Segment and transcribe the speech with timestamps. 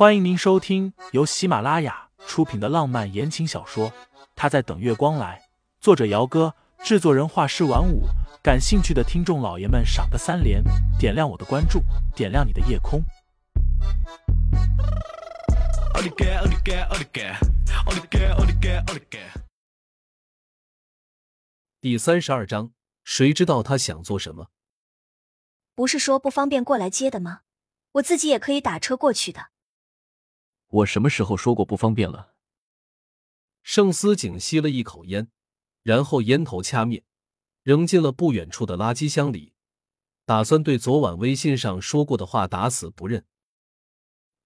[0.00, 3.90] 欢迎您收听由喜马拉雅出品的浪漫言情小说
[4.34, 5.46] 《他在等月光来》，
[5.78, 8.04] 作者：姚哥，制作人：画师晚舞。
[8.42, 10.64] 感兴趣的听众老爷们，赏个三连，
[10.98, 11.82] 点亮我的关注，
[12.16, 13.02] 点亮你的夜空。
[21.82, 22.72] 第三十二章，
[23.04, 24.46] 谁知道他想做什么？
[25.74, 27.40] 不是说不方便过来接的吗？
[27.92, 29.48] 我自己也可以打车过去的。
[30.70, 32.34] 我什么时候说过不方便了？
[33.62, 35.30] 盛思景吸了一口烟，
[35.82, 37.04] 然后烟头掐灭，
[37.62, 39.52] 扔进了不远处的垃圾箱里，
[40.24, 43.26] 打算对昨晚微信上说过的话打死不认。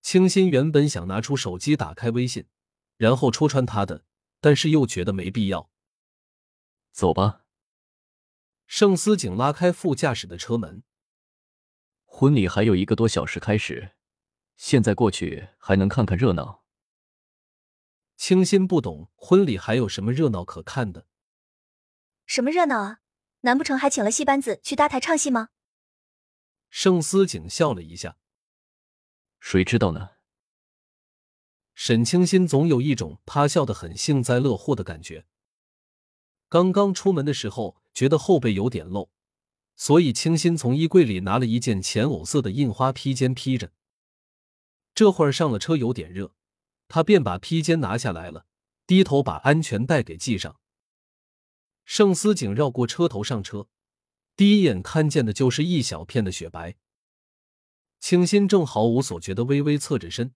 [0.00, 2.46] 清新原本想拿出手机打开微信，
[2.96, 4.04] 然后戳穿他的，
[4.40, 5.70] 但是又觉得没必要。
[6.90, 7.42] 走吧。
[8.66, 10.82] 盛思景拉开副驾驶的车门。
[12.06, 13.92] 婚礼还有一个多小时开始。
[14.56, 16.64] 现在过去还能看看热闹。
[18.16, 21.06] 清新不懂婚礼还有什么热闹可看的？
[22.26, 23.00] 什么热闹啊？
[23.40, 25.50] 难不成还请了戏班子去搭台唱戏吗？
[26.70, 28.16] 盛思景笑了一下。
[29.40, 30.10] 谁知道呢？
[31.74, 35.26] 沈清新总有一种他笑得很幸灾乐祸的感觉。
[36.48, 39.10] 刚刚出门的时候觉得后背有点露，
[39.74, 43.72] 所以清新从衣柜里拿了一件浅藕色的印花披肩披着。
[44.94, 46.34] 这会儿上了车有点热，
[46.86, 48.46] 他便把披肩拿下来了，
[48.86, 50.60] 低头把安全带给系上。
[51.84, 53.68] 盛思景绕过车头上车，
[54.36, 56.76] 第一眼看见的就是一小片的雪白。
[57.98, 60.32] 清新正毫无所觉的微微侧着身，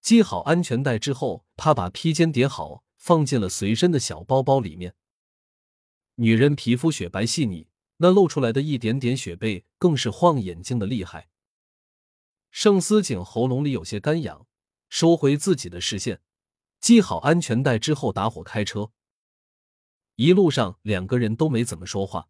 [0.00, 4.94] 系好安全带之后，他把披肩叠好，放进了随身的小包包里面。
[6.14, 11.28] 女人皮肤雪白细腻，那露出来的一点点雪背更是晃眼睛的厉害。
[12.50, 14.46] 盛思景喉咙里有些干痒，
[14.88, 16.20] 收回自己的视线，
[16.80, 18.90] 系好安全带之后打火开车。
[20.16, 22.28] 一路上两个人都没怎么说话。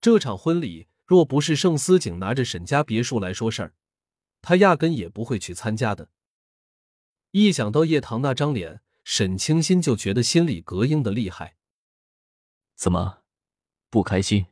[0.00, 3.74] 这场婚礼若不是盛思景拿着沈家别墅来说事儿，
[4.42, 6.10] 他压根也不会去参加的。
[7.32, 11.56] 一想到叶棠那张脸，沈清心就觉得心里膈应的厉害。
[12.76, 13.22] 怎么，
[13.88, 14.46] 不开心？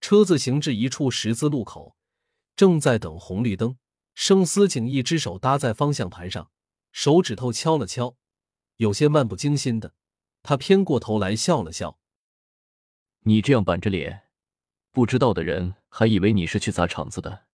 [0.00, 1.96] 车子行至一处十字路口。
[2.60, 3.78] 正在等红绿灯，
[4.14, 6.50] 盛思景一只手搭在方向盘上，
[6.92, 8.18] 手指头敲了敲，
[8.76, 9.94] 有些漫不经心的。
[10.42, 11.98] 他偏过头来笑了笑
[13.24, 14.28] ：“你这样板着脸，
[14.90, 17.46] 不知道的人还以为你是去砸场子的。”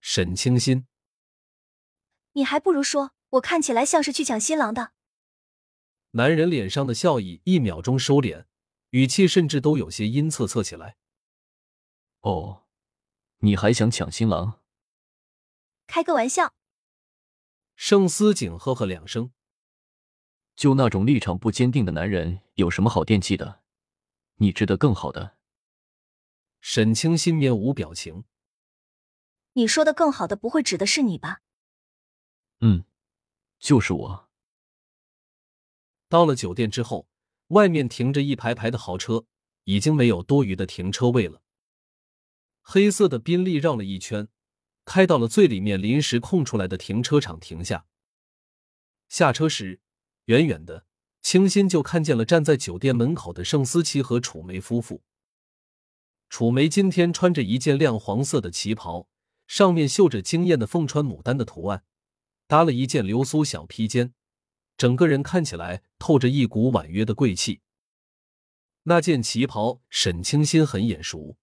[0.00, 0.86] 沈清心，
[2.32, 4.92] 你还不如说我看起来像是去抢新郎的。
[6.12, 8.46] 男人脸上的笑意一秒钟收敛，
[8.92, 10.96] 语气甚至都有些阴恻恻起来。
[12.22, 12.62] 哦。
[13.42, 14.60] 你还想抢新郎？
[15.86, 16.54] 开个玩笑。
[17.74, 19.32] 盛思景呵呵两声。
[20.54, 23.62] 就那种立场不坚定的男人，有什么好惦记的？
[24.36, 25.38] 你值得更好的。
[26.60, 28.24] 沈清心面无表情。
[29.54, 31.40] 你说的更好的，不会指的是你吧？
[32.60, 32.84] 嗯，
[33.58, 34.28] 就是我。
[36.10, 37.08] 到了酒店之后，
[37.48, 39.24] 外面停着一排排的豪车，
[39.64, 41.40] 已经没有多余的停车位了。
[42.72, 44.28] 黑色的宾利绕了一圈，
[44.84, 47.84] 开到了最里面临时空出来的停车场停下。
[49.08, 49.80] 下车时，
[50.26, 50.86] 远远的
[51.20, 55.02] 清新就看见了站在酒店门口的盛思琪和楚梅夫妇。
[56.28, 59.08] 楚梅今天穿着一件亮黄色的旗袍，
[59.48, 61.82] 上面绣着惊艳的凤穿牡丹的图案，
[62.46, 64.14] 搭了一件流苏小披肩，
[64.76, 67.62] 整个人看起来透着一股婉约的贵气。
[68.84, 71.36] 那件旗袍，沈清新很眼熟。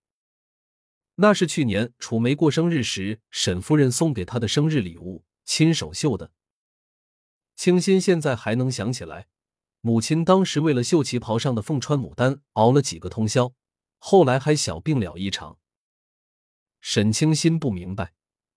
[1.19, 6.31] 那是去年楚梅过生日时，沈夫人送给她的生日礼物，亲手绣的。
[7.55, 9.27] 清新现在还能想起来，
[9.81, 13.55] 母亲当时为了绣旗袍上的凤穿牡丹，熬了几个通宵，
[13.97, 15.57] 后来还小病了一场。
[16.81, 18.13] 沈清新不明白，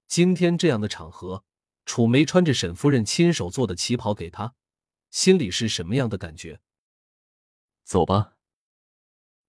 [0.06, 1.44] 今天这样的场合，
[1.87, 4.54] 楚梅穿着沈夫人亲手做的旗袍给她，
[5.10, 6.60] 心里是什么样的感觉？
[7.84, 8.36] 走吧。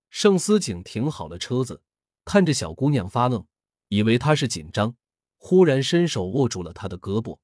[0.09, 1.83] 盛思景停好了车子。
[2.23, 3.47] 看着小姑娘发愣，
[3.87, 4.95] 以为她是紧张，
[5.37, 7.39] 忽然伸手握住了她的胳膊。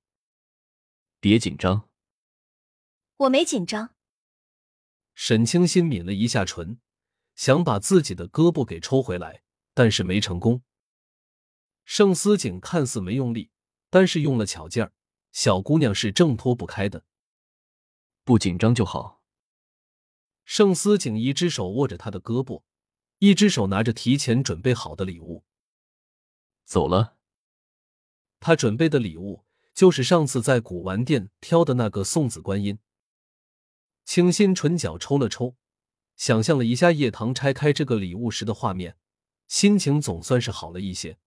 [1.19, 1.89] 别紧张，
[3.17, 3.95] 我没紧张。
[5.15, 6.79] 沈清心抿了一下唇，
[7.35, 9.41] 想把自己的胳膊给抽回来，
[9.73, 10.61] 但是没成功。
[11.83, 13.49] 盛思景看似没用力，
[13.89, 14.93] 但是用了巧劲儿，
[15.31, 17.03] 小姑娘是挣脱不开的。
[18.23, 19.23] 不紧张就好。
[20.45, 22.61] 盛思景一只手握着她的胳膊。
[23.19, 25.43] 一只手拿着提前准备好的礼物，
[26.65, 27.17] 走了。
[28.39, 29.43] 他准备的礼物
[29.73, 32.77] 就是上次在古玩店挑的那个送子观音。
[34.05, 35.55] 清新唇角抽了抽，
[36.15, 38.95] 想象了一下叶棠拆开这个礼物时的画面，
[39.47, 41.17] 心情总算是好了一些。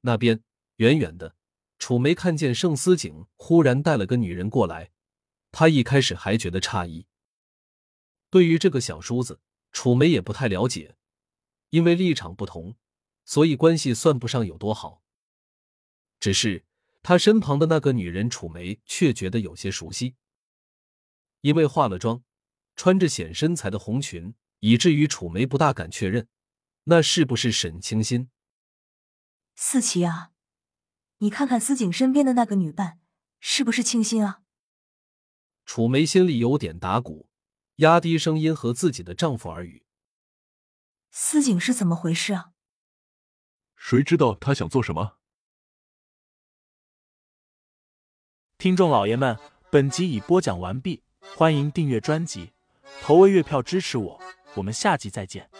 [0.00, 0.42] 那边
[0.76, 1.36] 远远的，
[1.78, 4.90] 楚梅看见盛思景忽然带了个女人过来，
[5.52, 7.06] 她一开始还觉得诧异。
[8.30, 9.38] 对于这个小叔子，
[9.72, 10.96] 楚梅也不太了解，
[11.70, 12.76] 因为立场不同，
[13.24, 15.02] 所以关系算不上有多好。
[16.20, 16.64] 只是
[17.02, 20.14] 他身旁的那个女人，楚梅却觉得有些熟悉，
[21.40, 22.22] 因为化了妆，
[22.76, 26.28] 穿着显身材的红裙，以至于楚梅不大敢确认
[26.84, 28.30] 那是不是沈清心。
[29.56, 30.32] 四琪啊，
[31.18, 33.00] 你看看思景身边的那个女伴，
[33.40, 34.42] 是不是清新啊？
[35.64, 37.28] 楚梅心里有点打鼓，
[37.76, 39.84] 压低声音和自己的丈夫耳语
[41.10, 42.52] ：“司警是怎么回事啊？
[43.76, 45.18] 谁知道他想做什么？”
[48.58, 49.36] 听众老爷们，
[49.70, 51.02] 本集已播讲完毕，
[51.36, 52.52] 欢迎订阅专辑，
[53.00, 54.20] 投喂月票支持我，
[54.54, 55.50] 我们下集再见。